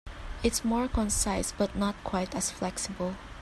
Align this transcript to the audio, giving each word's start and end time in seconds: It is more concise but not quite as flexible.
It 0.41 0.53
is 0.53 0.65
more 0.65 0.87
concise 0.87 1.51
but 1.51 1.75
not 1.75 1.93
quite 2.03 2.33
as 2.33 2.49
flexible. 2.49 3.15